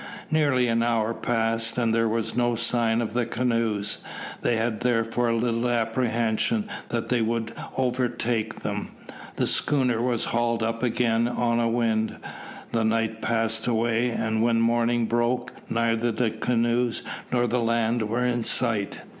[0.31, 4.03] Nearly an hour passed, and there were no signs of the canoes.
[4.41, 8.89] They had therefore little apprehension that they would overtake them.
[9.35, 12.15] The schooner was hauled up again on a wind.
[12.71, 18.25] The night passed away, and when morning broke neither the canoes nor the land were
[18.25, 19.01] in sight.